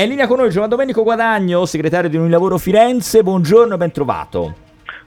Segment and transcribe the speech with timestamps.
[0.00, 3.22] È in linea con noi Giovanni Domenico Guadagno, segretario di Unilavoro Firenze.
[3.22, 4.54] Buongiorno e ben trovato.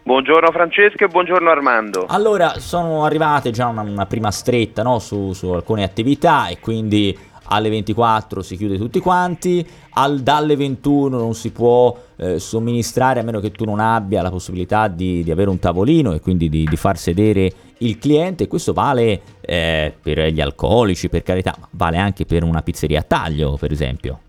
[0.04, 2.06] Buongiorno Francesco e buongiorno Armando.
[2.08, 7.18] Allora, sono arrivate già una, una prima stretta no, su, su alcune attività e quindi
[7.46, 13.24] alle 24 si chiude tutti quanti, al, dalle 21 non si può eh, somministrare a
[13.24, 16.66] meno che tu non abbia la possibilità di, di avere un tavolino e quindi di,
[16.66, 18.46] di, far sedere il cliente.
[18.46, 23.04] Questo vale eh, per gli alcolici, per carità, ma vale anche per una pizzeria a
[23.04, 24.20] taglio, per esempio.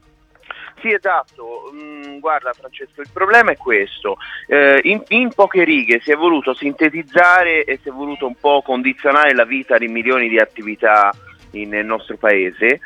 [0.85, 1.73] Sì, esatto.
[1.73, 4.19] Mm, guarda Francesco, il problema è questo.
[4.47, 8.61] Eh, in, in, poche righe si è voluto sintetizzare e si è voluto un po'
[8.61, 11.11] condizionare la vita di milioni di attività
[11.53, 12.81] in, nel nostro paese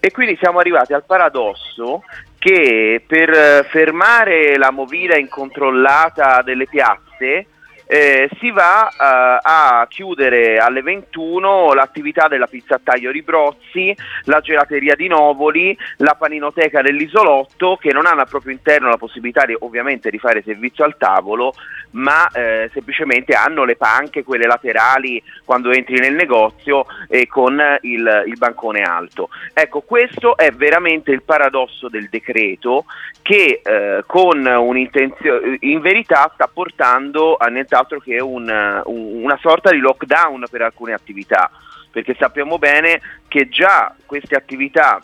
[0.00, 2.02] e quindi siamo arrivati al paradosso
[2.40, 7.46] che per eh, fermare la movida incontrollata delle piazze
[7.86, 13.94] eh, si va eh, a chiudere alle 21 l'attività della pizzattaio Ribrozzi,
[14.24, 19.44] la gelateria di Novoli, la paninoteca dell'isolotto che non hanno al proprio interno la possibilità
[19.44, 21.54] di, ovviamente di fare servizio al tavolo
[21.94, 28.24] ma eh, semplicemente hanno le panche, quelle laterali quando entri nel negozio e con il,
[28.26, 29.28] il bancone alto.
[29.52, 32.84] Ecco, questo è veramente il paradosso del decreto
[33.22, 39.78] che eh, con un'intenzione in verità sta portando a nient'altro che un, una sorta di
[39.78, 41.50] lockdown per alcune attività,
[41.90, 45.02] perché sappiamo bene che già queste attività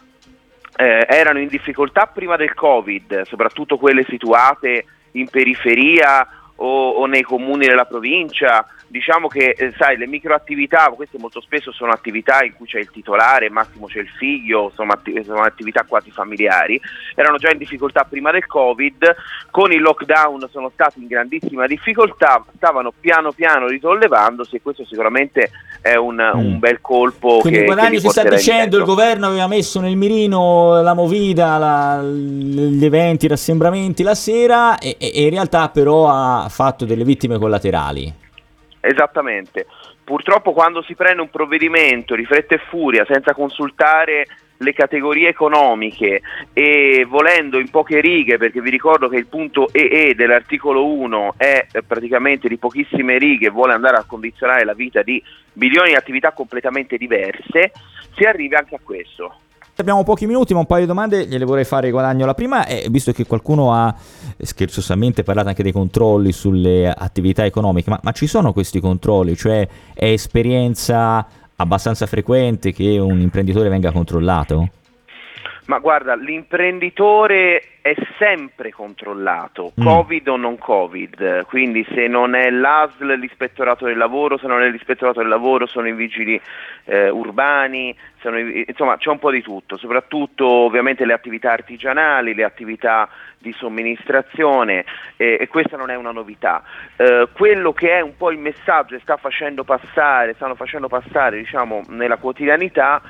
[0.76, 6.26] eh, erano in difficoltà prima del Covid, soprattutto quelle situate in periferia
[6.56, 11.70] o, o nei comuni della provincia diciamo che eh, sai, le microattività, queste molto spesso
[11.70, 15.84] sono attività in cui c'è il titolare, Massimo c'è il figlio, sono, atti- sono, attività
[15.86, 16.80] quasi familiari,
[17.14, 19.14] erano già in difficoltà prima del Covid,
[19.50, 25.50] con il lockdown sono stati in grandissima difficoltà, stavano piano piano risollevandosi e questo sicuramente
[25.80, 26.38] è un, mm.
[26.38, 27.38] un bel colpo.
[27.38, 32.02] Quindi che, Guadagni si sta dicendo il governo aveva messo nel mirino la movida, la,
[32.02, 37.38] gli eventi, i rassembramenti la sera e, e in realtà però ha fatto delle vittime
[37.38, 38.19] collaterali.
[38.80, 39.66] Esattamente.
[40.02, 44.26] Purtroppo quando si prende un provvedimento di fretta e furia senza consultare
[44.56, 46.20] le categorie economiche
[46.52, 51.66] e volendo in poche righe, perché vi ricordo che il punto EE dell'articolo 1 è
[51.86, 55.22] praticamente di pochissime righe, vuole andare a condizionare la vita di
[55.54, 57.72] milioni di attività completamente diverse,
[58.14, 59.34] si arriva anche a questo.
[59.80, 62.26] Abbiamo pochi minuti, ma un paio di domande gliele vorrei fare guadagno.
[62.26, 63.94] La prima è, visto che qualcuno ha
[64.38, 69.34] scherzosamente parlato anche dei controlli sulle attività economiche, ma, ma ci sono questi controlli?
[69.34, 71.26] Cioè è esperienza
[71.56, 74.68] abbastanza frequente che un imprenditore venga controllato?
[75.66, 79.84] Ma guarda, l'imprenditore è sempre controllato, mm.
[79.84, 84.68] Covid o non Covid, quindi se non è l'ASL l'ispettorato del lavoro, se non è
[84.68, 86.40] l'ispettorato del lavoro sono i vigili
[86.84, 92.44] eh, urbani, sono, insomma c'è un po' di tutto, soprattutto ovviamente le attività artigianali, le
[92.44, 93.08] attività
[93.38, 94.84] di somministrazione
[95.16, 96.62] eh, e questa non è una novità.
[96.96, 101.38] Eh, quello che è un po' il messaggio che sta facendo passare, stanno facendo passare
[101.38, 103.00] diciamo, nella quotidianità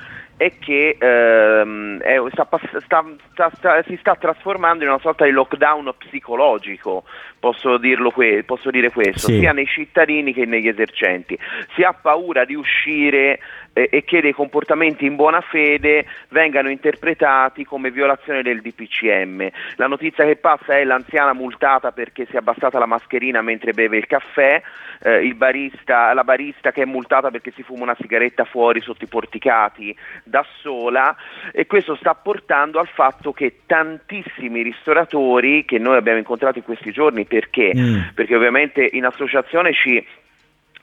[0.41, 2.47] è che ehm, è, sta,
[2.79, 7.03] sta, sta, si sta trasformando in una sorta di lockdown psicologico,
[7.39, 7.79] posso,
[8.13, 9.39] que- posso dire questo, sì.
[9.39, 11.37] sia nei cittadini che negli esercenti.
[11.75, 13.39] Si ha paura di uscire
[13.73, 19.49] eh, e che dei comportamenti in buona fede vengano interpretati come violazione del DPCM.
[19.75, 23.97] La notizia che passa è l'anziana multata perché si è abbassata la mascherina mentre beve
[23.97, 24.61] il caffè,
[25.03, 29.07] eh, barista, la barista che è multata perché si fuma una sigaretta fuori sotto i
[29.07, 31.15] porticati da sola
[31.51, 36.91] e questo sta portando al fatto che tantissimi ristoratori che noi abbiamo incontrato in questi
[36.91, 37.71] giorni perché?
[37.75, 37.99] Mm.
[38.13, 40.05] Perché ovviamente in associazione ci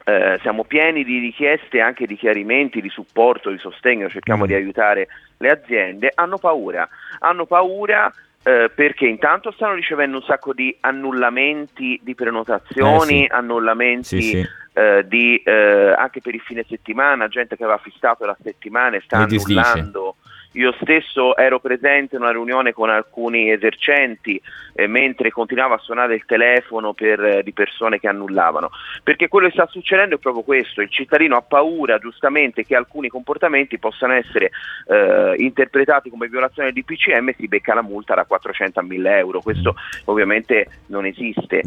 [0.08, 4.46] eh, siamo pieni di richieste anche di chiarimenti, di supporto, di sostegno, cerchiamo mm.
[4.46, 6.88] di aiutare le aziende, hanno paura,
[7.18, 8.10] hanno paura
[8.42, 13.34] eh, perché intanto stanno ricevendo un sacco di annullamenti di prenotazioni, eh sì.
[13.36, 14.48] annullamenti sì, sì.
[14.72, 19.02] Eh, di, eh, anche per il fine settimana, gente che aveva fissato la settimana e
[19.04, 20.16] sta annullando.
[20.52, 24.40] Io stesso ero presente in una riunione con alcuni esercenti
[24.74, 28.70] eh, mentre continuava a suonare il telefono per, eh, di persone che annullavano,
[29.02, 33.08] perché quello che sta succedendo è proprio questo, il cittadino ha paura giustamente che alcuni
[33.08, 34.50] comportamenti possano essere
[34.86, 39.18] eh, interpretati come violazione di PCM e si becca la multa da 400 a 1000
[39.18, 39.74] euro, questo
[40.06, 41.62] ovviamente non esiste.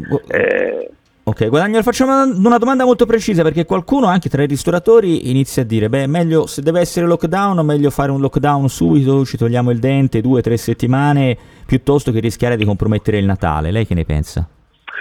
[1.24, 5.64] Ok, Guadagno, facciamo una domanda molto precisa perché qualcuno anche tra i ristoratori inizia a
[5.64, 9.78] dire, beh, meglio se deve essere lockdown, meglio fare un lockdown subito, ci togliamo il
[9.78, 13.70] dente due o tre settimane piuttosto che rischiare di compromettere il Natale.
[13.70, 14.48] Lei che ne pensa?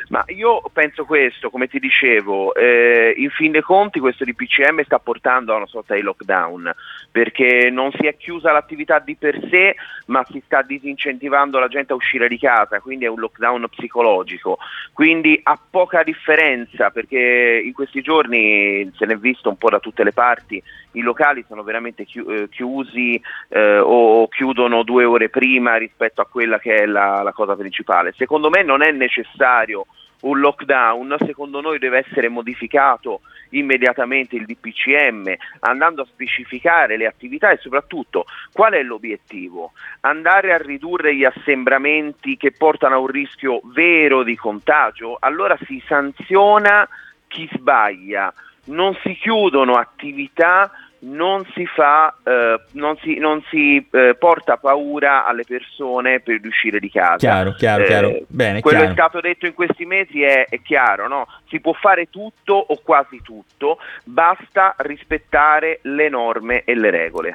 [0.10, 5.00] Ma io penso questo, come ti dicevo, eh, in fin dei conti questo DPCM sta
[5.00, 6.74] portando a una sorta di lockdown,
[7.12, 9.76] perché non si è chiusa l'attività di per sé,
[10.08, 14.58] ma si sta disincentivando la gente a uscire di casa, quindi è un lockdown psicologico.
[14.94, 19.80] Quindi ha poca differenza, perché in questi giorni se ne è visto un po' da
[19.80, 20.62] tutte le parti,
[20.94, 26.60] i locali sono veramente eh, chiusi eh, o chiudono due ore prima rispetto a quella
[26.60, 28.14] che è la, la cosa principale.
[28.16, 29.86] Secondo me non è necessario
[30.22, 33.22] un lockdown, secondo noi deve essere modificato
[33.52, 39.72] immediatamente il DPCM, andando a specificare le attività e soprattutto qual è l'obiettivo?
[40.02, 45.18] Andare a ridurre gli assembramenti che portano a un rischio vero di contagio?
[45.20, 46.88] Allora si sanziona
[47.28, 48.34] chi sbaglia,
[48.66, 50.72] non si chiudono attività
[51.04, 56.80] non si fa, eh, non si, non si eh, porta paura alle persone per uscire
[56.80, 57.18] di casa.
[57.18, 58.20] Chiaro, chiaro, eh, chiaro.
[58.28, 58.94] Bene, quello chiaro.
[58.94, 61.28] che è stato detto in questi mesi è, è chiaro, no?
[61.52, 67.30] si può fare tutto o quasi tutto, basta rispettare le norme e le regole.